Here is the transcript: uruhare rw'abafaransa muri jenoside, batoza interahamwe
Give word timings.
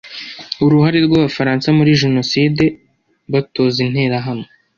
uruhare 0.65 0.99
rw'abafaransa 1.05 1.67
muri 1.77 1.91
jenoside, 2.01 2.63
batoza 3.31 3.77
interahamwe 3.85 4.47